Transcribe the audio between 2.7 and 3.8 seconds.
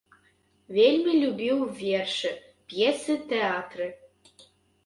п'есы, тэатр.